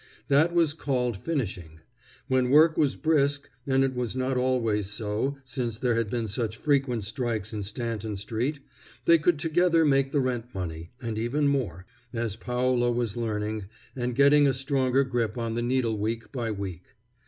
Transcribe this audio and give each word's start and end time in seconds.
That 0.29 0.51
was 0.55 0.73
called 0.73 1.15
finishing. 1.15 1.79
When 2.27 2.49
work 2.49 2.75
was 2.75 2.95
brisk 2.95 3.51
and 3.67 3.83
it 3.83 3.93
was 3.93 4.15
not 4.15 4.35
always 4.35 4.89
so 4.89 5.37
since 5.43 5.77
there 5.77 5.93
had 5.93 6.09
been 6.09 6.27
such 6.27 6.57
frequent 6.57 7.03
strikes 7.05 7.53
in 7.53 7.61
Stanton 7.61 8.15
street 8.15 8.61
they 9.05 9.19
could 9.19 9.37
together 9.37 9.85
make 9.85 10.11
the 10.11 10.19
rent 10.19 10.55
money, 10.55 10.89
and 11.03 11.19
even 11.19 11.47
more, 11.47 11.85
as 12.13 12.35
Paolo 12.35 12.91
was 12.91 13.15
learning 13.15 13.65
and 13.95 14.15
getting 14.15 14.47
a 14.47 14.55
stronger 14.55 15.03
grip 15.03 15.37
on 15.37 15.53
the 15.53 15.61
needle 15.61 15.99
week 15.99 16.31
by 16.31 16.49
week. 16.49 16.95